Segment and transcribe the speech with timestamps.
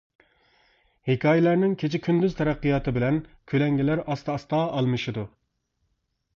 [1.09, 3.21] ھېكايىلەرنىڭ كېچە-كۈندۈز تەرەققىياتى بىلەن،
[3.53, 5.31] كۆلەڭگىلەر ئاستا-ئاستا ئالمىشىدۇ.